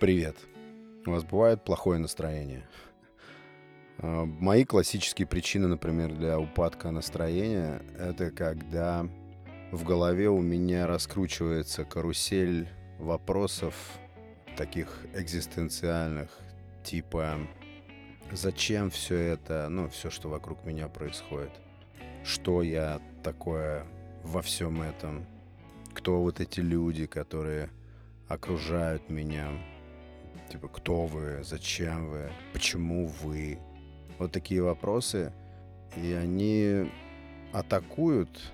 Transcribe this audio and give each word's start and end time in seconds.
Привет. 0.00 0.36
У 1.06 1.10
вас 1.10 1.24
бывает 1.24 1.64
плохое 1.64 1.98
настроение? 1.98 2.64
А, 3.98 4.26
мои 4.26 4.64
классические 4.64 5.26
причины, 5.26 5.66
например, 5.66 6.14
для 6.14 6.38
упадка 6.38 6.92
настроения, 6.92 7.82
это 7.98 8.30
когда 8.30 9.08
в 9.72 9.82
голове 9.82 10.28
у 10.28 10.40
меня 10.40 10.86
раскручивается 10.86 11.84
карусель 11.84 12.68
вопросов 13.00 13.74
таких 14.56 15.04
экзистенциальных, 15.14 16.30
типа 16.84 17.36
зачем 18.30 18.90
все 18.90 19.16
это, 19.16 19.68
ну, 19.68 19.88
все, 19.88 20.10
что 20.10 20.28
вокруг 20.28 20.64
меня 20.64 20.86
происходит, 20.86 21.60
что 22.22 22.62
я 22.62 23.02
такое 23.24 23.84
во 24.22 24.42
всем 24.42 24.80
этом, 24.80 25.26
кто 25.92 26.22
вот 26.22 26.38
эти 26.38 26.60
люди, 26.60 27.06
которые 27.06 27.70
окружают 28.28 29.10
меня, 29.10 29.50
типа, 30.48 30.68
кто 30.68 31.06
вы, 31.06 31.42
зачем 31.42 32.08
вы, 32.08 32.30
почему 32.52 33.06
вы, 33.22 33.58
вот 34.18 34.32
такие 34.32 34.62
вопросы, 34.62 35.32
и 35.96 36.12
они 36.12 36.90
атакуют, 37.52 38.52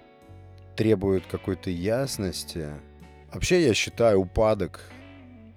требуют 0.76 1.26
какой-то 1.26 1.70
ясности. 1.70 2.68
Вообще, 3.32 3.66
я 3.66 3.74
считаю, 3.74 4.20
упадок 4.20 4.80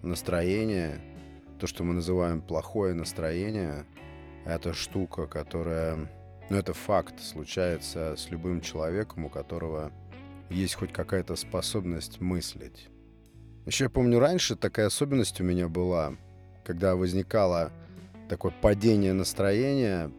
настроения, 0.02 1.00
то, 1.59 1.68
что 1.68 1.84
мы 1.84 1.94
называем 1.94 2.42
плохое 2.42 2.94
настроение, 2.94 3.86
это 4.45 4.73
штука, 4.73 5.28
которая, 5.28 6.09
ну, 6.50 6.58
это 6.58 6.73
факт, 6.73 7.20
случается 7.20 8.16
с 8.16 8.30
любым 8.30 8.62
человеком, 8.62 9.26
у 9.26 9.30
которого 9.30 9.92
есть 10.50 10.76
хоть 10.76 10.94
какая-то 10.94 11.36
способность 11.36 12.22
мыслить. 12.22 12.88
Еще 13.66 13.86
я 13.86 13.90
помню, 13.90 14.20
раньше 14.20 14.56
такая 14.56 14.88
особенность 14.88 15.42
у 15.42 15.44
меня 15.44 15.67
была, 15.67 16.16
когда 16.67 16.98
возникало 16.98 17.71
такое 18.27 18.52
падение 18.52 19.13
настроения. 19.13 20.11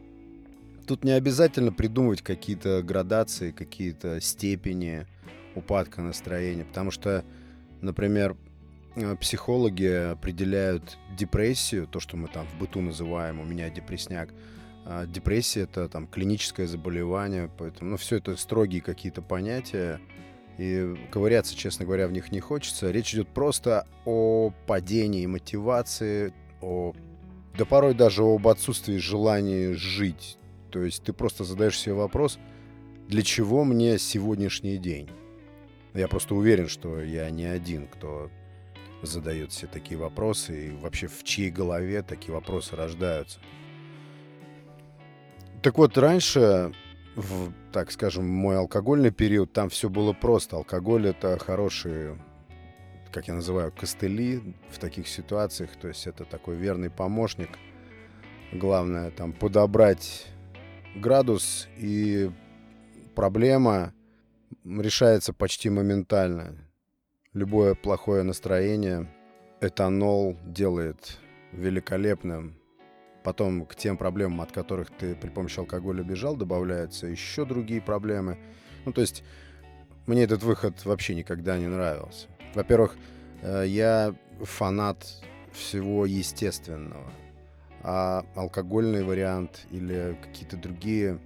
Тут 0.87 1.03
не 1.03 1.11
обязательно 1.11 1.71
придумывать 1.71 2.23
какие-то 2.23 2.81
градации, 2.81 3.51
какие-то 3.51 4.19
степени 4.19 5.05
упадка 5.53 6.01
настроения, 6.01 6.65
потому 6.65 6.89
что, 6.89 7.23
например, 7.81 8.35
э, 8.95 9.15
психологи 9.17 10.11
определяют 10.13 10.97
депрессию, 11.15 11.85
то, 11.85 11.99
что 11.99 12.17
мы 12.17 12.27
там 12.27 12.47
в 12.47 12.57
быту 12.57 12.81
называем, 12.81 13.39
у 13.39 13.43
меня 13.43 13.69
депресняк, 13.69 14.29
а 14.85 15.05
депрессия 15.05 15.61
это 15.61 15.87
там 15.87 16.07
клиническое 16.07 16.65
заболевание, 16.65 17.51
поэтому, 17.59 17.91
ну, 17.91 17.97
все 17.97 18.17
это 18.17 18.35
строгие 18.37 18.81
какие-то 18.81 19.21
понятия, 19.21 20.01
и 20.59 20.95
ковыряться, 21.09 21.55
честно 21.55 21.85
говоря, 21.85 22.07
в 22.07 22.11
них 22.11 22.31
не 22.31 22.41
хочется. 22.41 22.91
Речь 22.91 23.13
идет 23.13 23.29
просто 23.29 23.87
о 24.05 24.51
падении 24.67 25.25
мотивации, 25.25 26.33
о 26.61 26.93
да 27.57 27.65
порой 27.65 27.93
даже 27.93 28.23
об 28.23 28.47
отсутствии 28.47 28.97
желания 28.97 29.73
жить. 29.73 30.37
То 30.69 30.83
есть 30.83 31.03
ты 31.03 31.13
просто 31.13 31.45
задаешь 31.45 31.79
себе 31.79 31.93
вопрос, 31.93 32.39
для 33.07 33.21
чего 33.21 33.63
мне 33.63 33.97
сегодняшний 33.97 34.77
день? 34.77 35.09
Я 35.93 36.07
просто 36.07 36.35
уверен, 36.35 36.67
что 36.67 37.01
я 37.01 37.29
не 37.29 37.45
один, 37.45 37.87
кто 37.87 38.29
задает 39.01 39.53
себе 39.53 39.69
такие 39.71 39.97
вопросы, 39.97 40.67
и 40.67 40.71
вообще 40.71 41.07
в 41.07 41.23
чьей 41.23 41.49
голове 41.49 42.03
такие 42.03 42.33
вопросы 42.33 42.75
рождаются. 42.75 43.39
Так 45.61 45.77
вот, 45.77 45.97
раньше, 45.97 46.73
в, 47.19 47.53
так 47.71 47.91
скажем, 47.91 48.27
мой 48.27 48.57
алкогольный 48.57 49.11
период, 49.11 49.53
там 49.53 49.69
все 49.69 49.89
было 49.89 50.13
просто. 50.13 50.55
Алкоголь— 50.55 51.07
это 51.09 51.37
хороший 51.37 52.15
как 53.11 53.27
я 53.27 53.33
называю, 53.33 53.71
костыли 53.71 54.55
в 54.69 54.77
таких 54.79 55.07
ситуациях. 55.07 55.71
То 55.81 55.87
есть 55.87 56.07
это 56.07 56.25
такой 56.25 56.55
верный 56.55 56.89
помощник. 56.89 57.49
Главное 58.51 59.11
там 59.11 59.33
подобрать 59.33 60.27
градус, 60.95 61.67
и 61.77 62.31
проблема 63.15 63.93
решается 64.63 65.33
почти 65.33 65.69
моментально. 65.69 66.57
Любое 67.33 67.75
плохое 67.75 68.23
настроение 68.23 69.11
этанол 69.61 70.37
делает 70.43 71.19
великолепным. 71.51 72.58
Потом 73.23 73.65
к 73.65 73.75
тем 73.75 73.97
проблемам, 73.97 74.41
от 74.41 74.51
которых 74.51 74.89
ты 74.91 75.15
при 75.15 75.29
помощи 75.29 75.59
алкоголя 75.59 76.03
бежал, 76.03 76.35
добавляются 76.35 77.07
еще 77.07 77.45
другие 77.45 77.81
проблемы. 77.81 78.37
Ну, 78.85 78.93
то 78.93 79.01
есть 79.01 79.23
мне 80.05 80.23
этот 80.23 80.43
выход 80.43 80.85
вообще 80.85 81.15
никогда 81.15 81.57
не 81.57 81.67
нравился. 81.67 82.27
Во-первых, 82.55 82.97
э, 83.41 83.65
я 83.67 84.15
фанат 84.41 85.05
всего 85.51 86.05
естественного. 86.05 87.11
А 87.81 88.25
алкогольный 88.35 89.03
вариант 89.03 89.67
или 89.71 90.17
какие-то 90.21 90.57
другие 90.57 91.19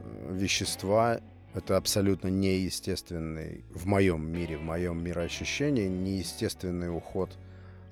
э, 0.00 0.34
вещества 0.34 1.20
это 1.56 1.78
абсолютно 1.78 2.28
неестественный 2.28 3.64
в 3.74 3.86
моем 3.86 4.30
мире, 4.30 4.58
в 4.58 4.62
моем 4.62 5.02
мироощущении, 5.02 5.88
неестественный 5.88 6.94
уход 6.94 7.38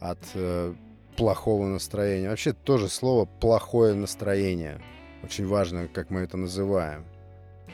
от 0.01 0.19
э, 0.35 0.75
плохого 1.17 1.67
настроения. 1.67 2.29
Вообще 2.29 2.53
тоже 2.53 2.89
слово 2.89 3.25
плохое 3.25 3.95
настроение. 3.95 4.81
Очень 5.23 5.47
важно, 5.47 5.89
как 5.89 6.11
мы 6.11 6.21
это 6.21 6.37
называем 6.37 7.05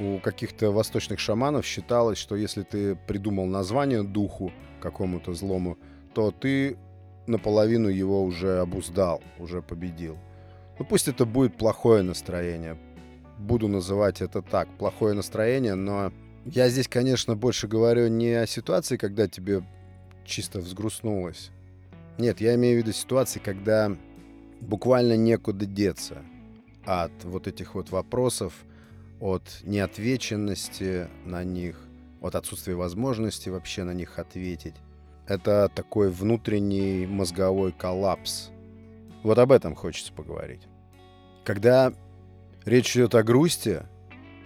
у 0.00 0.18
каких-то 0.18 0.70
восточных 0.70 1.18
шаманов 1.18 1.66
считалось, 1.66 2.18
что 2.18 2.34
если 2.34 2.62
ты 2.62 2.96
придумал 2.96 3.46
название 3.46 4.02
духу 4.02 4.50
какому-то 4.80 5.34
злому, 5.34 5.78
то 6.14 6.30
ты 6.30 6.78
наполовину 7.26 7.88
его 7.88 8.24
уже 8.24 8.60
обуздал, 8.60 9.22
уже 9.38 9.62
победил. 9.62 10.16
Ну 10.78 10.86
пусть 10.86 11.08
это 11.08 11.26
будет 11.26 11.56
плохое 11.56 12.02
настроение. 12.02 12.78
Буду 13.38 13.68
называть 13.68 14.22
это 14.22 14.42
так, 14.42 14.68
плохое 14.78 15.14
настроение, 15.14 15.74
но 15.74 16.12
я 16.46 16.68
здесь, 16.70 16.88
конечно, 16.88 17.36
больше 17.36 17.68
говорю 17.68 18.08
не 18.08 18.32
о 18.32 18.46
ситуации, 18.46 18.96
когда 18.96 19.28
тебе 19.28 19.62
чисто 20.24 20.60
взгрустнулось. 20.60 21.50
Нет, 22.20 22.42
я 22.42 22.54
имею 22.54 22.76
в 22.76 22.82
виду 22.82 22.92
ситуации, 22.92 23.40
когда 23.42 23.96
буквально 24.60 25.16
некуда 25.16 25.64
деться 25.64 26.18
от 26.84 27.24
вот 27.24 27.46
этих 27.46 27.74
вот 27.74 27.88
вопросов, 27.88 28.52
от 29.20 29.42
неотвеченности 29.62 31.08
на 31.24 31.44
них, 31.44 31.80
от 32.20 32.34
отсутствия 32.34 32.74
возможности 32.74 33.48
вообще 33.48 33.84
на 33.84 33.94
них 33.94 34.18
ответить. 34.18 34.74
Это 35.26 35.70
такой 35.74 36.10
внутренний 36.10 37.06
мозговой 37.06 37.72
коллапс. 37.72 38.50
Вот 39.22 39.38
об 39.38 39.50
этом 39.50 39.74
хочется 39.74 40.12
поговорить. 40.12 40.68
Когда 41.42 41.90
речь 42.66 42.94
идет 42.94 43.14
о 43.14 43.22
грусти, 43.22 43.80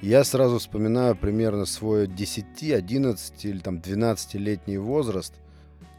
я 0.00 0.22
сразу 0.22 0.60
вспоминаю 0.60 1.16
примерно 1.16 1.64
свой 1.64 2.06
10, 2.06 2.72
11 2.72 3.44
или 3.44 3.58
там 3.58 3.78
12-летний 3.78 4.78
возраст, 4.78 5.34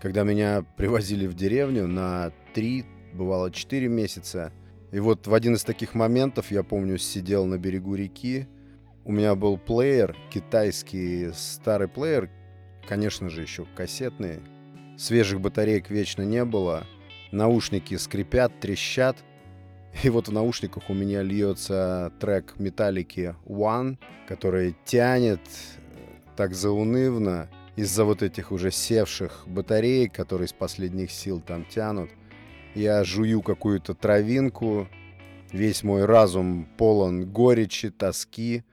когда 0.02 0.24
меня 0.24 0.66
привозили 0.78 1.28
в 1.28 1.34
деревню 1.34 1.88
на 1.88 2.32
3, 2.54 2.86
бывало 3.14 3.52
4 3.52 3.88
месяца. 3.88 4.52
И 4.92 5.00
вот 5.00 5.28
в 5.28 5.34
один 5.34 5.56
из 5.56 5.64
таких 5.64 5.94
моментов, 5.94 6.52
я 6.52 6.64
помню, 6.64 6.98
сидел 6.98 7.46
на 7.46 7.58
берегу 7.58 7.96
реки, 7.96 8.48
у 9.04 9.12
меня 9.12 9.36
был 9.36 9.58
плеер, 9.58 10.16
китайский 10.32 11.32
старый 11.34 11.88
плеер, 11.88 12.30
конечно 12.88 13.30
же, 13.30 13.44
еще 13.44 13.68
кассетный. 13.76 14.40
Свежих 14.98 15.42
батареек 15.42 15.92
вечно 15.92 16.24
не 16.24 16.44
было. 16.44 16.88
Наушники 17.32 17.96
скрипят, 17.96 18.60
трещат. 18.60 19.18
И 20.04 20.10
вот 20.10 20.28
в 20.28 20.32
наушниках 20.32 20.90
у 20.90 20.94
меня 20.94 21.22
льется 21.22 22.14
трек 22.20 22.56
Металлики 22.58 23.36
One, 23.46 23.98
который 24.28 24.76
тянет 24.86 25.42
так 26.36 26.54
заунывно 26.56 27.50
из-за 27.76 28.06
вот 28.06 28.24
этих 28.24 28.52
уже 28.52 28.72
севших 28.72 29.44
батареек, 29.48 30.14
которые 30.14 30.48
из 30.48 30.54
последних 30.54 31.12
сил 31.12 31.42
там 31.42 31.66
тянут. 31.66 32.10
Я 32.74 33.04
жую 33.04 33.42
какую-то 33.42 33.94
травинку, 33.94 34.88
весь 35.52 35.84
мой 35.84 36.06
разум 36.06 36.68
полон 36.78 37.26
горечи, 37.26 37.90
тоски 37.90 38.64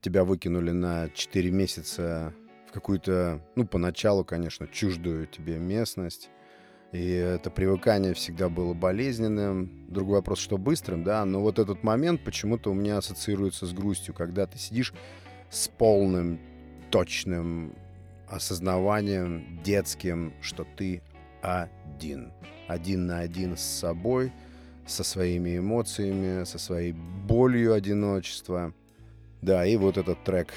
тебя 0.00 0.24
выкинули 0.24 0.70
на 0.70 1.08
4 1.10 1.50
месяца 1.50 2.34
в 2.68 2.72
какую-то, 2.72 3.40
ну, 3.56 3.66
поначалу, 3.66 4.24
конечно, 4.24 4.68
чуждую 4.68 5.26
тебе 5.26 5.58
местность. 5.58 6.30
И 6.92 7.10
это 7.10 7.50
привыкание 7.50 8.14
всегда 8.14 8.48
было 8.48 8.72
болезненным. 8.74 9.86
Другой 9.88 10.16
вопрос, 10.16 10.38
что 10.38 10.56
быстрым, 10.56 11.04
да, 11.04 11.24
но 11.24 11.40
вот 11.40 11.58
этот 11.58 11.82
момент 11.82 12.24
почему-то 12.24 12.70
у 12.70 12.74
меня 12.74 12.98
ассоциируется 12.98 13.66
с 13.66 13.72
грустью, 13.72 14.14
когда 14.14 14.46
ты 14.46 14.58
сидишь 14.58 14.94
с 15.50 15.68
полным, 15.68 16.40
точным 16.90 17.74
осознаванием 18.30 19.60
детским, 19.62 20.32
что 20.40 20.66
ты 20.76 21.02
один. 21.42 22.32
Один 22.66 23.06
на 23.06 23.20
один 23.20 23.56
с 23.56 23.62
собой, 23.62 24.32
со 24.86 25.04
своими 25.04 25.58
эмоциями, 25.58 26.44
со 26.44 26.58
своей 26.58 26.92
болью 26.92 27.72
одиночества– 27.72 28.72
да, 29.42 29.64
и 29.64 29.76
вот 29.76 29.96
этот 29.96 30.22
трек 30.24 30.52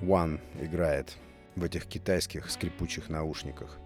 One 0.00 0.38
играет 0.60 1.16
в 1.56 1.64
этих 1.64 1.86
китайских 1.86 2.50
скрипучих 2.50 3.08
наушниках. 3.08 3.78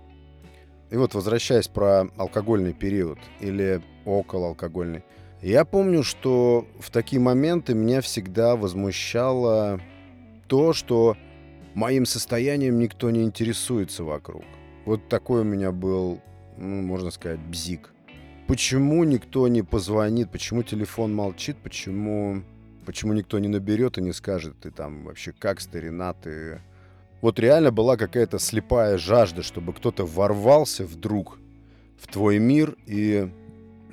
И 0.91 0.97
вот 0.97 1.15
возвращаясь 1.15 1.69
про 1.69 2.09
алкогольный 2.17 2.75
период 2.75 3.19
или 3.41 3.83
около 4.05 4.49
алкогольный, 4.49 5.05
я 5.43 5.65
помню, 5.65 6.03
что 6.03 6.67
в 6.79 6.91
такие 6.91 7.21
моменты 7.21 7.75
меня 7.75 8.01
всегда 8.01 8.57
возмущало 8.57 9.81
то, 10.49 10.73
что 10.73 11.17
моим 11.77 12.07
состоянием 12.07 12.79
никто 12.79 13.11
не 13.11 13.23
интересуется 13.23 14.03
вокруг. 14.03 14.43
Вот 14.87 15.09
такой 15.09 15.43
у 15.43 15.45
меня 15.45 15.73
был, 15.73 16.23
ну, 16.57 16.81
можно 16.81 17.11
сказать, 17.11 17.39
бзик. 17.39 17.93
Почему 18.49 19.05
никто 19.05 19.47
не 19.47 19.63
позвонит, 19.63 20.31
почему 20.33 20.63
телефон 20.63 21.15
молчит, 21.15 21.59
почему, 21.63 22.43
почему 22.87 23.13
никто 23.13 23.39
не 23.39 23.49
наберет 23.49 23.99
и 23.99 24.03
не 24.03 24.13
скажет, 24.13 24.59
ты 24.61 24.71
там 24.71 25.05
вообще 25.05 25.33
как, 25.33 25.61
старина, 25.61 26.15
ты... 26.15 26.63
Вот 27.21 27.39
реально 27.39 27.73
была 27.73 27.99
какая-то 27.99 28.39
слепая 28.39 28.97
жажда, 28.97 29.43
чтобы 29.43 29.75
кто-то 29.75 30.07
ворвался 30.07 30.87
вдруг 30.87 31.39
в 32.01 32.07
твой 32.07 32.39
мир 32.39 32.77
и 32.87 33.31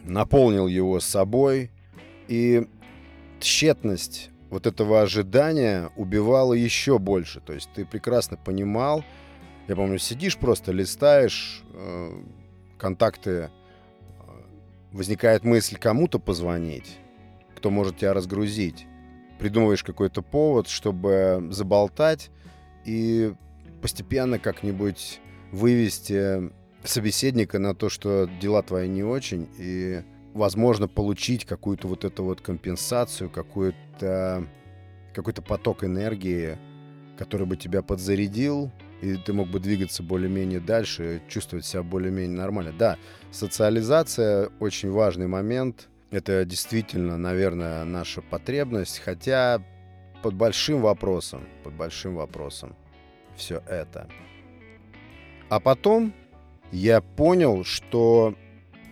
наполнил 0.06 0.68
его 0.68 1.02
собой, 1.02 1.70
и 2.30 2.66
тщетность 3.42 4.30
вот 4.54 4.68
этого 4.68 5.02
ожидания 5.02 5.90
убивала 5.96 6.54
еще 6.54 7.00
больше. 7.00 7.42
То 7.42 7.54
есть 7.54 7.70
ты 7.74 7.86
прекрасно 7.86 8.38
понимал, 8.38 9.04
я 9.68 9.76
помню, 9.76 9.98
сидишь 9.98 10.38
просто, 10.38 10.72
листаешь 10.72 11.64
э, 11.74 12.24
контакты, 12.78 13.32
э, 13.32 13.50
возникает 14.92 15.44
мысль 15.44 15.78
кому-то 15.78 16.20
позвонить, 16.20 17.00
кто 17.58 17.72
может 17.72 17.98
тебя 17.98 18.14
разгрузить. 18.14 18.86
Придумываешь 19.40 19.84
какой-то 19.84 20.22
повод, 20.22 20.68
чтобы 20.68 21.48
заболтать 21.50 22.30
и 22.86 23.34
постепенно 23.82 24.38
как-нибудь 24.38 25.20
вывести 25.52 26.52
собеседника 26.84 27.58
на 27.58 27.74
то, 27.74 27.90
что 27.90 28.30
дела 28.40 28.62
твои 28.62 28.88
не 28.88 29.04
очень, 29.04 29.50
и, 29.58 30.04
возможно, 30.34 30.88
получить 30.88 31.46
какую-то 31.46 31.88
вот 31.88 32.06
эту 32.06 32.24
вот 32.24 32.42
компенсацию, 32.42 33.30
какую-то 33.30 34.48
какой-то 35.14 35.42
поток 35.44 35.84
энергии, 35.84 36.58
который 37.18 37.46
бы 37.46 37.56
тебя 37.56 37.84
подзарядил, 37.84 38.72
и 39.02 39.16
ты 39.16 39.32
мог 39.34 39.48
бы 39.50 39.60
двигаться 39.60 40.02
более-менее 40.02 40.60
дальше, 40.60 41.22
чувствовать 41.28 41.66
себя 41.66 41.84
более-менее 41.84 42.38
нормально. 42.38 42.74
Да, 42.78 42.98
социализация 43.32 44.50
очень 44.60 44.90
важный 44.90 45.28
момент. 45.28 45.90
Это 46.10 46.46
действительно, 46.46 47.18
наверное, 47.18 47.84
наша 47.84 48.22
потребность, 48.22 49.00
хотя 49.00 49.64
под 50.22 50.36
большим 50.36 50.82
вопросом, 50.82 51.48
под 51.64 51.74
большим 51.74 52.16
вопросом 52.16 52.76
все 53.36 53.62
это. 53.68 54.08
А 55.50 55.60
потом 55.60 56.14
я 56.72 57.02
понял, 57.02 57.64
что 57.64 58.36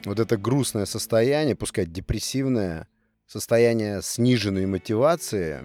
вот 0.06 0.20
это 0.20 0.38
грустное 0.38 0.86
состояние, 0.86 1.56
пускай 1.56 1.86
депрессивное, 1.86 2.88
состояние 3.28 4.02
сниженной 4.02 4.66
мотивации, 4.66 5.62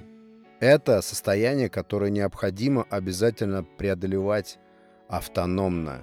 это 0.61 1.03
состояние, 1.03 1.69
которое 1.69 2.11
необходимо 2.11 2.87
обязательно 2.91 3.65
преодолевать 3.65 4.59
автономно, 5.09 6.03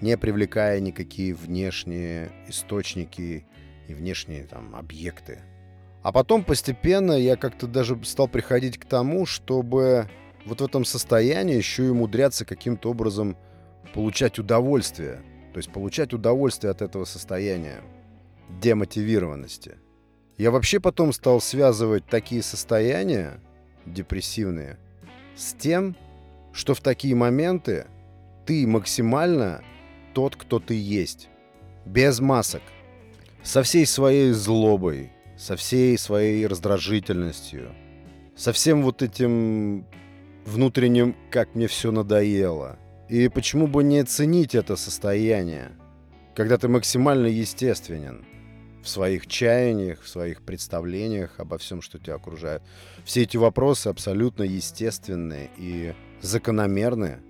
не 0.00 0.16
привлекая 0.16 0.80
никакие 0.80 1.34
внешние 1.34 2.32
источники 2.48 3.46
и 3.88 3.94
внешние 3.94 4.44
там 4.44 4.74
объекты. 4.74 5.40
А 6.02 6.10
потом 6.10 6.42
постепенно 6.44 7.12
я 7.12 7.36
как-то 7.36 7.66
даже 7.68 8.02
стал 8.04 8.26
приходить 8.26 8.78
к 8.78 8.84
тому, 8.84 9.24
чтобы 9.24 10.08
вот 10.44 10.60
в 10.60 10.64
этом 10.64 10.84
состоянии 10.84 11.54
еще 11.54 11.86
и 11.86 11.90
умудряться 11.90 12.44
каким-то 12.44 12.90
образом 12.90 13.36
получать 13.94 14.38
удовольствие– 14.38 15.22
то 15.52 15.58
есть 15.58 15.70
получать 15.70 16.12
удовольствие 16.12 16.70
от 16.70 16.82
этого 16.82 17.04
состояния 17.04 17.82
демотивированности. 18.60 19.76
Я 20.38 20.50
вообще 20.50 20.80
потом 20.80 21.12
стал 21.12 21.40
связывать 21.40 22.06
такие 22.06 22.42
состояния 22.42 23.40
депрессивные 23.84 24.78
с 25.36 25.52
тем, 25.52 25.96
что 26.52 26.74
в 26.74 26.80
такие 26.80 27.14
моменты 27.14 27.86
ты 28.46 28.66
максимально 28.66 29.62
тот, 30.14 30.36
кто 30.36 30.58
ты 30.58 30.74
есть. 30.74 31.28
Без 31.84 32.20
масок. 32.20 32.62
Со 33.42 33.62
всей 33.62 33.86
своей 33.86 34.30
злобой, 34.32 35.10
со 35.36 35.56
всей 35.56 35.98
своей 35.98 36.46
раздражительностью, 36.46 37.72
со 38.36 38.52
всем 38.52 38.82
вот 38.82 39.02
этим 39.02 39.86
внутренним, 40.46 41.16
как 41.30 41.54
мне 41.54 41.66
все 41.66 41.90
надоело– 41.90 42.78
и 43.08 43.28
почему 43.28 43.66
бы 43.66 43.84
не 43.84 44.02
ценить 44.04 44.54
это 44.54 44.76
состояние, 44.76 45.72
когда 46.34 46.56
ты 46.58 46.68
максимально 46.68 47.26
естественен 47.26 48.24
в 48.82 48.88
своих 48.88 49.26
чаяниях, 49.26 50.02
в 50.02 50.08
своих 50.08 50.42
представлениях 50.42 51.38
обо 51.38 51.58
всем, 51.58 51.82
что 51.82 51.98
тебя 51.98 52.16
окружает. 52.16 52.62
Все 53.04 53.22
эти 53.22 53.36
вопросы 53.36 53.88
абсолютно 53.88 54.42
естественные 54.42 55.50
и 55.56 55.94
закономерные. 56.20 57.20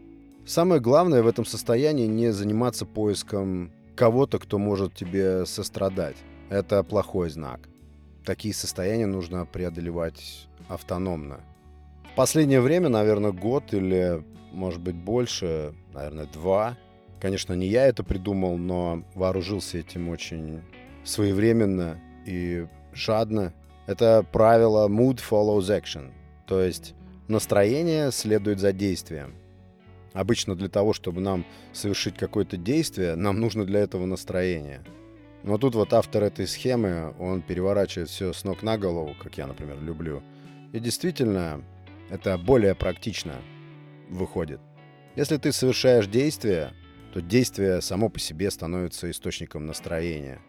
Самое 0.47 0.81
главное 0.81 1.23
в 1.23 1.27
этом 1.27 1.45
состоянии 1.45 2.07
не 2.07 2.33
заниматься 2.33 2.87
поиском 2.87 3.71
кого-то, 3.95 4.39
кто 4.39 4.59
может 4.59 4.95
тебе 4.95 5.45
сострадать. 5.47 6.17
Это 6.49 6.83
плохой 6.83 7.29
знак. 7.29 7.69
Такие 8.25 8.55
состояния 8.55 9.07
нужно 9.07 9.47
преодолевать 9.47 10.49
автономно. 10.69 11.41
В 12.13 12.15
последнее 12.15 12.61
время, 12.61 12.89
наверное, 12.89 13.33
год 13.33 13.73
или 13.73 14.23
может 14.53 14.81
быть, 14.81 14.95
больше, 14.95 15.75
наверное, 15.93 16.27
два. 16.27 16.77
Конечно, 17.21 17.55
не 17.55 17.67
я 17.67 17.87
это 17.87 18.03
придумал, 18.03 18.57
но 18.57 19.05
вооружился 19.15 19.79
этим 19.79 20.09
очень 20.09 20.61
своевременно 21.05 22.01
и 22.27 22.67
жадно. 22.93 23.53
Это 23.87 24.25
правило 24.31 24.89
mood 24.89 25.21
follows 25.29 25.69
action, 25.69 26.13
то 26.47 26.61
есть 26.61 26.95
настроение 27.29 28.13
следует 28.13 28.61
за 28.61 28.73
действием. 28.73 29.35
Обычно 30.13 30.55
для 30.55 30.69
того, 30.69 30.93
чтобы 30.93 31.21
нам 31.21 31.45
совершить 31.73 32.17
какое-то 32.17 32.57
действие, 32.57 33.17
нам 33.17 33.41
нужно 33.41 33.65
для 33.65 33.81
этого 33.81 34.05
настроение. 34.07 34.83
Но 35.43 35.59
тут 35.59 35.75
вот 35.75 35.93
автор 35.93 36.23
этой 36.23 36.47
схемы, 36.47 37.15
он 37.19 37.43
переворачивает 37.43 38.09
все 38.09 38.33
с 38.33 38.45
ног 38.45 38.63
на 38.63 38.79
голову, 38.79 39.17
как 39.21 39.37
я, 39.39 39.47
например, 39.47 39.81
люблю. 39.81 40.23
И 40.73 40.79
действительно, 40.79 41.63
это 42.11 42.39
более 42.39 42.75
практично 42.75 43.35
выходит. 44.09 44.61
Если 45.17 45.37
ты 45.37 45.53
совершаешь 45.53 46.07
действие, 46.07 46.73
то 47.13 47.21
действие 47.21 47.83
само 47.83 48.09
по 48.09 48.19
себе 48.19 48.51
становится 48.51 49.11
источником 49.11 49.67
настроения. 49.67 50.41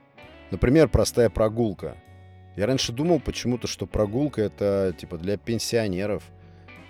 Например, 0.52 0.88
простая 0.88 1.30
прогулка. 1.30 1.98
Я 2.56 2.68
раньше 2.68 2.94
думал 2.94 3.19
почему-то, 3.19 3.68
что 3.68 3.88
прогулка 3.88 4.42
это 4.42 4.95
типа 4.98 5.18
для 5.18 5.38
пенсионеров 5.38 6.24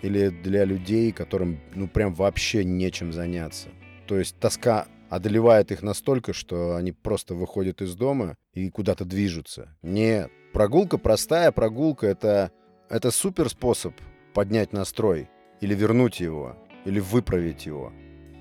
или 0.01 0.29
для 0.29 0.65
людей, 0.65 1.12
которым 1.12 1.62
ну 1.74 1.88
прям 1.88 2.13
вообще 2.13 2.63
нечем 2.63 3.13
заняться. 3.13 3.70
То 4.05 4.20
есть 4.20 4.38
тоска 4.39 4.88
одолевает 5.10 5.72
их 5.72 5.82
настолько, 5.82 6.34
что 6.34 6.75
они 6.75 6.91
просто 6.91 7.36
выходят 7.36 7.82
из 7.82 7.96
дома 7.96 8.36
и 8.53 8.70
куда-то 8.70 9.05
движутся. 9.05 9.75
Нет, 9.82 10.29
прогулка 10.51 10.98
простая 10.98 11.51
прогулка 11.51 12.08
это 12.08 12.51
это 12.89 13.10
супер 13.12 13.50
способ 13.50 13.93
поднять 14.34 14.74
настрой 14.74 15.29
или 15.63 15.74
вернуть 15.75 16.20
его 16.20 16.58
или 16.84 17.00
выправить 17.00 17.65
его. 17.65 17.93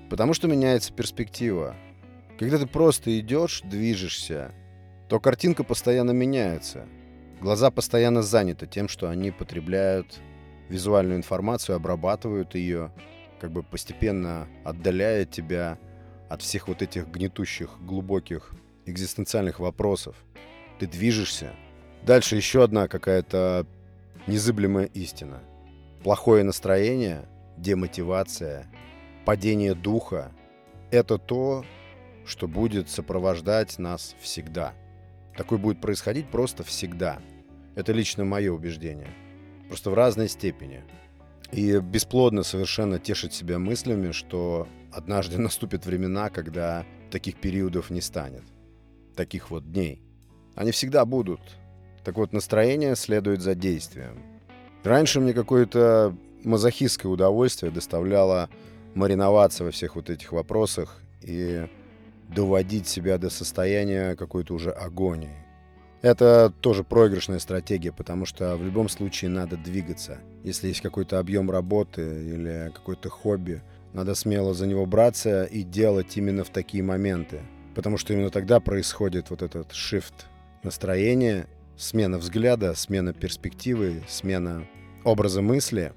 Потому 0.09 0.33
что 0.33 0.49
меняется 0.49 0.93
перспектива. 0.93 1.75
Когда 2.37 2.57
ты 2.57 2.67
просто 2.67 3.17
идешь, 3.17 3.61
движешься, 3.63 4.51
то 5.07 5.19
картинка 5.21 5.63
постоянно 5.63 6.11
меняется. 6.11 6.85
Глаза 7.39 7.71
постоянно 7.71 8.21
заняты 8.21 8.67
тем, 8.67 8.89
что 8.89 9.09
они 9.09 9.31
потребляют 9.31 10.19
визуальную 10.67 11.17
информацию, 11.17 11.77
обрабатывают 11.77 12.55
ее, 12.55 12.91
как 13.39 13.51
бы 13.51 13.63
постепенно 13.63 14.47
отдаляя 14.65 15.25
тебя 15.25 15.79
от 16.29 16.41
всех 16.41 16.67
вот 16.67 16.81
этих 16.81 17.07
гнетущих, 17.07 17.69
глубоких 17.79 18.53
экзистенциальных 18.85 19.59
вопросов. 19.59 20.15
Ты 20.79 20.87
движешься. 20.87 21.53
Дальше 22.05 22.35
еще 22.35 22.63
одна 22.63 22.89
какая-то 22.89 23.65
незыблемая 24.27 24.85
истина. 24.87 25.41
Плохое 26.03 26.43
настроение 26.43 27.29
демотивация, 27.55 28.67
падение 29.25 29.73
духа– 29.73 30.33
это 30.91 31.17
то, 31.17 31.63
что 32.25 32.49
будет 32.49 32.89
сопровождать 32.89 33.79
нас 33.79 34.13
всегда. 34.19 34.73
Такое 35.37 35.57
будет 35.57 35.79
происходить 35.79 36.27
просто 36.27 36.63
всегда. 36.65 37.21
Это 37.75 37.93
лично 37.93 38.25
мое 38.25 38.51
убеждение. 38.51 39.07
Просто 39.69 39.91
в 39.91 39.93
разной 39.93 40.27
степени. 40.27 40.83
И 41.53 41.79
бесплодно 41.79 42.43
совершенно 42.43 42.99
тешить 42.99 43.33
себя 43.33 43.57
мыслями, 43.57 44.11
что 44.11 44.67
однажды 44.91 45.37
наступят 45.41 45.85
времена, 45.85 46.29
когда 46.29 46.85
таких 47.11 47.37
периодов 47.37 47.89
не 47.89 48.01
станет. 48.01 48.43
Таких 49.15 49.51
вот 49.51 49.71
дней. 49.71 50.01
Они 50.53 50.71
всегда 50.71 51.05
будут. 51.05 51.39
Так 52.03 52.17
вот, 52.17 52.33
настроение 52.33 52.97
следует 52.97 53.39
за 53.39 53.55
действием. 53.55 54.32
Раньше 54.83 55.19
мне 55.19 55.33
какое-то 55.33 56.15
мазохистское 56.43 57.11
удовольствие 57.11 57.71
доставляло 57.71 58.49
мариноваться 58.95 59.63
во 59.63 59.71
всех 59.71 59.95
вот 59.95 60.09
этих 60.09 60.31
вопросах 60.31 61.01
и 61.21 61.67
доводить 62.35 62.87
себя 62.87 63.17
до 63.17 63.29
состояния 63.29 64.15
какой-то 64.15 64.53
уже 64.53 64.71
агонии. 64.71 65.35
Это 66.01 66.51
тоже 66.59 66.83
проигрышная 66.83 67.39
стратегия, 67.39 67.93
потому 67.93 68.25
что 68.25 68.57
в 68.57 68.63
любом 68.63 68.89
случае 68.89 69.29
надо 69.29 69.55
двигаться. 69.55 70.19
Если 70.43 70.67
есть 70.67 70.81
какой-то 70.81 71.17
объем 71.17 71.49
работы 71.49 72.01
или 72.01 72.71
какое-то 72.75 73.09
хобби, 73.09 73.61
надо 73.93 74.13
смело 74.15 74.53
за 74.53 74.67
него 74.67 74.85
браться 74.85 75.45
и 75.45 75.63
делать 75.63 76.17
именно 76.17 76.43
в 76.43 76.49
такие 76.49 76.83
моменты. 76.83 77.39
Потому 77.73 77.97
что 77.97 78.11
именно 78.11 78.31
тогда 78.31 78.59
происходит 78.59 79.29
вот 79.29 79.41
этот 79.43 79.71
shift 79.71 80.25
настроения, 80.61 81.47
смена 81.83 82.17
взгляда, 82.17 82.75
смена 82.75 83.13
перспективы, 83.13 84.03
смена 84.07 84.65
образа 85.03 85.41
мысли. 85.41 85.93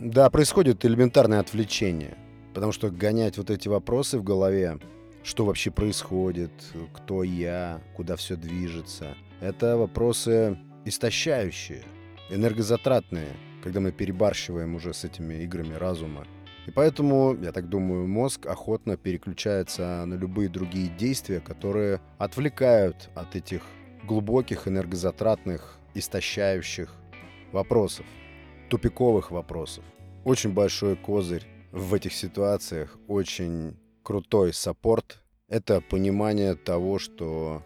Да, 0.00 0.28
происходит 0.30 0.84
элементарное 0.84 1.40
отвлечение. 1.40 2.16
Потому 2.54 2.72
что 2.72 2.90
гонять 2.90 3.36
вот 3.38 3.50
эти 3.50 3.68
вопросы 3.68 4.18
в 4.18 4.24
голове, 4.24 4.78
что 5.22 5.44
вообще 5.44 5.70
происходит, 5.70 6.52
кто 6.94 7.22
я, 7.22 7.82
куда 7.94 8.16
все 8.16 8.36
движется– 8.36 9.14
это 9.40 9.76
вопросы 9.76 10.58
истощающие, 10.86 11.82
энергозатратные, 12.30 13.28
когда 13.62 13.80
мы 13.80 13.92
перебарщиваем 13.92 14.74
уже 14.74 14.94
с 14.94 15.04
этими 15.04 15.42
играми 15.44 15.74
разума. 15.74 16.26
И 16.66 16.70
поэтому, 16.70 17.36
я 17.40 17.52
так 17.52 17.68
думаю, 17.68 18.08
мозг 18.08 18.46
охотно 18.46 18.96
переключается 18.96 20.04
на 20.06 20.14
любые 20.14 20.48
другие 20.48 20.88
действия, 20.88 21.40
которые 21.40 22.00
отвлекают 22.18 23.10
от 23.14 23.36
этих 23.36 23.62
глубоких, 24.06 24.68
энергозатратных, 24.68 25.78
истощающих 25.94 26.94
вопросов, 27.52 28.06
тупиковых 28.70 29.30
вопросов. 29.30 29.84
Очень 30.24 30.52
большой 30.52 30.96
козырь 30.96 31.46
в 31.72 31.92
этих 31.94 32.12
ситуациях, 32.12 32.98
очень 33.08 33.76
крутой 34.02 34.52
саппорт— 34.52 35.22
это 35.48 35.80
понимание 35.80 36.54
того, 36.54 36.98
что 36.98 37.62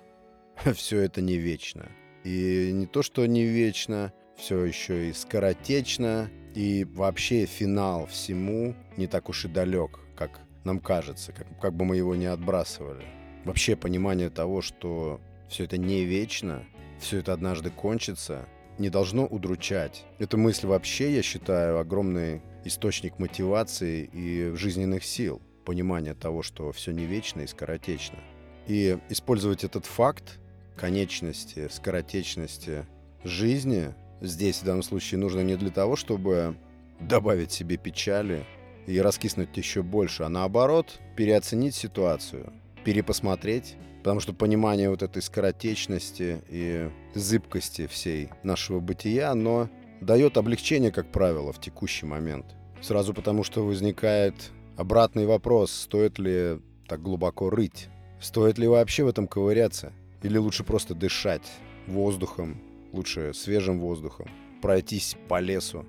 все 0.74 1.00
это 1.00 1.20
не 1.20 1.36
вечно. 1.36 1.88
И 2.24 2.70
не 2.72 2.86
то, 2.86 3.02
что 3.02 3.24
не 3.26 3.44
вечно, 3.44 4.12
все 4.36 4.64
еще 4.64 5.08
и 5.08 5.12
скоротечно, 5.12 6.30
и 6.54 6.84
вообще 6.84 7.46
финал 7.46 8.06
всему 8.06 8.74
не 8.96 9.06
так 9.06 9.28
уж 9.28 9.44
и 9.44 9.48
далек, 9.48 10.00
как 10.16 10.40
нам 10.64 10.80
кажется, 10.80 11.32
как, 11.32 11.46
как 11.60 11.74
бы 11.74 11.84
мы 11.84 11.96
его 11.96 12.14
не 12.16 12.26
отбрасывали. 12.26 13.04
Вообще 13.44 13.76
понимание 13.76 14.28
того, 14.28 14.60
что 14.60 15.20
все 15.50 15.64
это 15.64 15.76
не 15.76 16.04
вечно, 16.04 16.64
все 17.00 17.18
это 17.18 17.32
однажды 17.32 17.70
кончится, 17.70 18.48
не 18.78 18.88
должно 18.88 19.26
удручать. 19.26 20.04
Эта 20.18 20.36
мысль 20.36 20.66
вообще, 20.66 21.12
я 21.14 21.22
считаю, 21.22 21.78
огромный 21.78 22.40
источник 22.64 23.18
мотивации 23.18 24.08
и 24.12 24.52
жизненных 24.54 25.04
сил. 25.04 25.42
Понимание 25.64 26.14
того, 26.14 26.42
что 26.42 26.72
все 26.72 26.92
не 26.92 27.04
вечно 27.04 27.40
и 27.40 27.46
скоротечно. 27.46 28.18
И 28.66 28.96
использовать 29.08 29.64
этот 29.64 29.86
факт 29.86 30.38
конечности, 30.76 31.68
скоротечности 31.70 32.86
жизни 33.24 33.94
здесь 34.20 34.60
в 34.60 34.64
данном 34.64 34.82
случае 34.82 35.18
нужно 35.18 35.40
не 35.40 35.56
для 35.56 35.70
того, 35.70 35.96
чтобы 35.96 36.56
добавить 37.00 37.52
себе 37.52 37.76
печали 37.76 38.44
и 38.86 38.98
раскиснуть 39.00 39.56
еще 39.56 39.82
больше, 39.82 40.22
а 40.22 40.28
наоборот 40.28 41.00
переоценить 41.16 41.74
ситуацию, 41.74 42.52
перепосмотреть, 42.84 43.76
потому 43.98 44.20
что 44.20 44.32
понимание 44.32 44.90
вот 44.90 45.02
этой 45.02 45.22
скоротечности 45.22 46.42
и 46.48 46.90
зыбкости 47.14 47.86
всей 47.86 48.30
нашего 48.42 48.80
бытия, 48.80 49.30
оно 49.30 49.68
дает 50.00 50.36
облегчение, 50.36 50.90
как 50.90 51.12
правило, 51.12 51.52
в 51.52 51.60
текущий 51.60 52.06
момент. 52.06 52.46
Сразу 52.80 53.12
потому, 53.12 53.44
что 53.44 53.64
возникает 53.64 54.34
обратный 54.76 55.26
вопрос, 55.26 55.70
стоит 55.70 56.18
ли 56.18 56.60
так 56.88 57.02
глубоко 57.02 57.50
рыть, 57.50 57.88
стоит 58.20 58.58
ли 58.58 58.66
вообще 58.66 59.04
в 59.04 59.08
этом 59.08 59.28
ковыряться. 59.28 59.92
Или 60.22 60.38
лучше 60.38 60.64
просто 60.64 60.94
дышать 60.94 61.50
воздухом, 61.86 62.60
лучше 62.92 63.32
свежим 63.34 63.80
воздухом, 63.80 64.28
пройтись 64.60 65.16
по 65.28 65.40
лесу. 65.40 65.84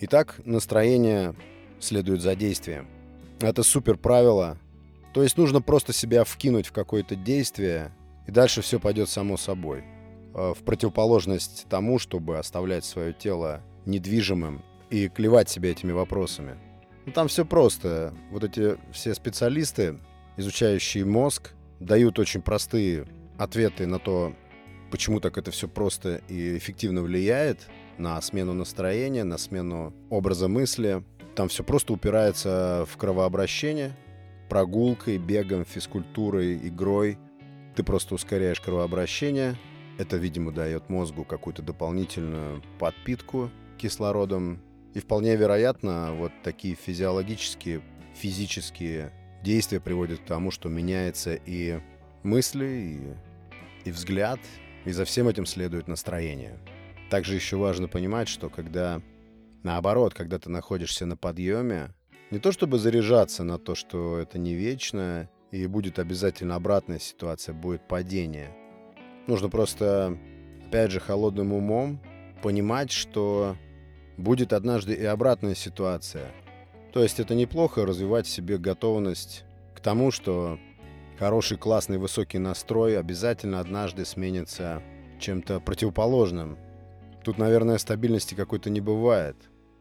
Итак, 0.00 0.40
настроение 0.44 1.34
следует 1.78 2.20
за 2.22 2.34
действием. 2.34 2.86
Это 3.40 3.62
супер 3.62 3.96
правило. 3.96 4.58
То 5.12 5.22
есть 5.22 5.36
нужно 5.36 5.60
просто 5.60 5.92
себя 5.92 6.24
вкинуть 6.24 6.66
в 6.66 6.72
какое-то 6.72 7.16
действие, 7.16 7.92
и 8.26 8.30
дальше 8.30 8.62
все 8.62 8.78
пойдет 8.78 9.08
само 9.08 9.36
собой. 9.36 9.84
Э, 10.34 10.54
в 10.56 10.62
противоположность 10.64 11.66
тому, 11.68 11.98
чтобы 11.98 12.38
оставлять 12.38 12.84
свое 12.84 13.12
тело 13.12 13.62
недвижимым 13.86 14.62
и 14.90 15.08
клевать 15.08 15.48
себя 15.48 15.70
этими 15.70 15.92
вопросами. 15.92 16.56
Ну, 17.06 17.12
там 17.12 17.28
все 17.28 17.44
просто. 17.44 18.14
Вот 18.30 18.44
эти 18.44 18.78
все 18.92 19.14
специалисты, 19.14 19.98
изучающие 20.36 21.04
мозг, 21.04 21.52
дают 21.80 22.18
очень 22.18 22.42
простые 22.42 23.06
ответы 23.38 23.86
на 23.86 23.98
то, 23.98 24.34
почему 24.90 25.18
так 25.18 25.38
это 25.38 25.50
все 25.50 25.66
просто 25.66 26.20
и 26.28 26.56
эффективно 26.56 27.02
влияет 27.02 27.68
на 27.98 28.20
смену 28.20 28.52
настроения, 28.52 29.24
на 29.24 29.38
смену 29.38 29.94
образа 30.10 30.46
мысли. 30.46 31.02
Там 31.34 31.48
все 31.48 31.64
просто 31.64 31.92
упирается 31.92 32.86
в 32.90 32.96
кровообращение, 32.96 33.96
прогулкой, 34.50 35.16
бегом, 35.16 35.64
физкультурой, 35.64 36.56
игрой. 36.68 37.18
Ты 37.74 37.82
просто 37.82 38.14
ускоряешь 38.14 38.60
кровообращение. 38.60 39.56
Это, 39.96 40.18
видимо, 40.18 40.52
дает 40.52 40.90
мозгу 40.90 41.24
какую-то 41.24 41.62
дополнительную 41.62 42.62
подпитку 42.78 43.50
кислородом. 43.78 44.60
И 44.92 44.98
вполне 45.00 45.36
вероятно, 45.36 46.12
вот 46.12 46.32
такие 46.42 46.74
физиологические, 46.74 47.80
физические 48.14 49.12
действия 49.42 49.80
приводят 49.80 50.18
к 50.18 50.26
тому, 50.26 50.50
что 50.50 50.68
меняется 50.68 51.34
и 51.46 51.80
мысли, 52.22 52.66
и 52.66 53.30
и 53.84 53.90
взгляд, 53.90 54.40
и 54.84 54.92
за 54.92 55.04
всем 55.04 55.28
этим 55.28 55.46
следует 55.46 55.88
настроение. 55.88 56.58
Также 57.08 57.34
еще 57.34 57.56
важно 57.56 57.88
понимать, 57.88 58.28
что 58.28 58.48
когда, 58.48 59.00
наоборот, 59.62 60.14
когда 60.14 60.38
ты 60.38 60.50
находишься 60.50 61.06
на 61.06 61.16
подъеме, 61.16 61.90
не 62.30 62.38
то 62.38 62.52
чтобы 62.52 62.78
заряжаться 62.78 63.42
на 63.44 63.58
то, 63.58 63.74
что 63.74 64.18
это 64.18 64.38
не 64.38 64.54
вечно, 64.54 65.28
и 65.50 65.66
будет 65.66 65.98
обязательно 65.98 66.54
обратная 66.54 67.00
ситуация, 67.00 67.54
будет 67.54 67.86
падение. 67.88 68.56
Нужно 69.26 69.48
просто, 69.48 70.16
опять 70.66 70.92
же, 70.92 71.00
холодным 71.00 71.52
умом 71.52 72.00
понимать, 72.42 72.90
что 72.92 73.56
будет 74.16 74.52
однажды 74.52 74.94
и 74.94 75.04
обратная 75.04 75.54
ситуация. 75.54 76.30
То 76.92 77.02
есть 77.02 77.20
это 77.20 77.34
неплохо 77.34 77.84
развивать 77.84 78.26
в 78.26 78.30
себе 78.30 78.58
готовность 78.58 79.44
к 79.74 79.80
тому, 79.80 80.10
что 80.10 80.58
хороший, 81.18 81.58
классный, 81.58 81.98
высокий 81.98 82.38
настрой 82.38 82.98
обязательно 82.98 83.60
однажды 83.60 84.04
сменится 84.04 84.82
чем-то 85.18 85.60
противоположным. 85.60 86.58
Тут, 87.24 87.38
наверное, 87.38 87.78
стабильности 87.78 88.34
какой-то 88.34 88.70
не 88.70 88.80
бывает. 88.80 89.36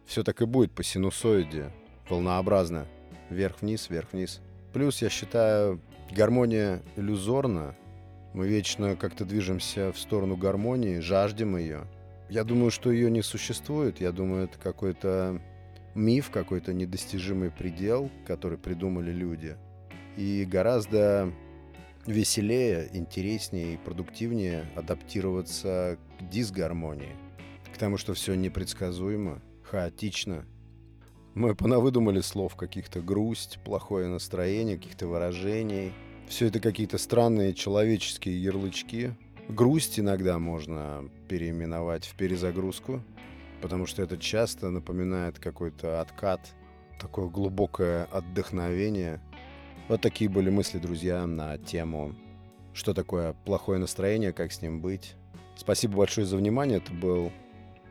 Все 0.06 0.24
так 0.24 0.42
и 0.42 0.46
будет 0.46 0.74
по 0.74 0.84
синусоиде, 0.84 1.72
волнообразно. 2.10 2.88
Вверх-вниз, 3.30 3.90
вверх-вниз. 3.90 4.42
Плюс, 4.74 5.02
я 5.02 5.10
считаю, 5.10 5.82
гармония 6.12 6.82
иллюзорна. 6.96 7.76
Мы 8.34 8.48
вечно 8.48 8.96
как-то 8.96 9.26
движемся 9.26 9.92
в 9.92 10.00
сторону 10.00 10.36
гармонии, 10.36 11.00
жаждем 11.00 11.58
ее. 11.58 11.88
Я 12.30 12.44
думаю, 12.44 12.72
что 12.72 12.92
ее 12.92 13.10
не 13.10 13.22
существует. 13.22 14.02
Я 14.02 14.12
думаю, 14.12 14.46
это 14.46 14.60
какой-то 14.60 15.42
миф, 15.96 16.30
какой-то 16.30 16.74
недостижимый 16.74 17.52
предел, 17.52 18.10
который 18.26 18.58
придумали 18.58 19.12
люди– 19.12 19.56
и 20.20 20.44
гораздо 20.44 21.32
веселее, 22.06 22.90
интереснее 22.92 23.76
и 23.76 23.78
продуктивнее 23.78 24.66
адаптироваться 24.76 25.98
к 26.20 26.30
дисгармонии, 26.30 27.16
к 27.74 27.78
тому, 27.78 27.96
что 27.96 28.14
все 28.14 28.36
непредсказуемо, 28.36 29.42
хаотично. 29.64 30.46
Мы 31.40 31.56
понавыдумали 31.56 32.20
слов 32.20 32.58
каких-то 32.58 33.00
грусть, 33.00 33.60
плохое 33.64 34.10
настроение, 34.10 34.78
каких-то 34.78 35.08
выражений. 35.08 35.94
Все 36.28 36.48
это 36.48 36.60
какие-то 36.60 36.98
странные 36.98 37.54
человеческие 37.54 38.44
ярлычки. 38.44 39.16
Грусть 39.48 40.00
иногда 40.00 40.38
можно 40.38 41.10
переименовать 41.30 42.06
в 42.06 42.16
перезагрузку, 42.16 43.02
потому 43.62 43.86
что 43.86 44.04
это 44.04 44.18
часто 44.18 44.70
напоминает 44.70 45.40
какой-то 45.40 46.02
откат, 46.02 46.42
такое 47.00 47.30
глубокое 47.30 48.04
отдохновение– 48.04 49.22
вот 49.90 50.02
такие 50.02 50.30
были 50.30 50.52
мысли, 50.52 50.78
друзья, 50.78 51.26
на 51.26 51.58
тему, 51.58 52.14
что 52.74 52.94
такое 52.94 53.34
плохое 53.46 53.80
настроение, 53.80 54.34
как 54.34 54.52
с 54.52 54.62
ним 54.62 54.82
быть. 54.82 55.16
Спасибо 55.56 55.98
большое 55.98 56.28
за 56.28 56.38
внимание. 56.38 56.78
Это 56.78 56.94
был 56.94 57.32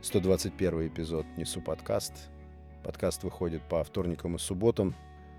121 0.03 0.87
эпизод 0.87 1.27
«Несу 1.37 1.61
подкаст». 1.61 2.31
Подкаст 2.89 3.23
выходит 3.23 3.61
по 3.69 3.85
вторникам 3.85 4.37
и 4.37 4.39
субботам. 4.39 4.95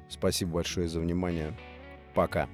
Спасибо 0.08 0.52
большое 0.52 0.88
за 0.88 1.00
внимание. 1.00 1.58
Пока. 2.14 2.48